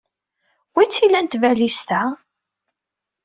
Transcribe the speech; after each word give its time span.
Anwa 0.69 0.79
ay 0.83 0.87
tt-ilan 0.89 1.27
tbalizt-a? 1.27 2.01